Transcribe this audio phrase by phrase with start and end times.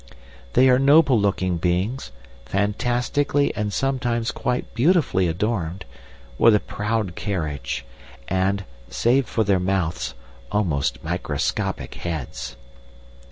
[0.53, 2.11] They are noble looking beings,
[2.45, 5.85] fantastically and sometimes quite beautifully adorned,
[6.39, 7.85] with a proud carriage,
[8.27, 10.15] and, save for their mouths,
[10.51, 12.55] almost microscopic heads.